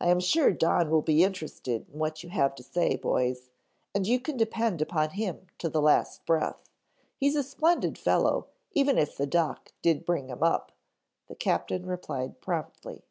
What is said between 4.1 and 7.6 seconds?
can depend upon him to the last breath. He's a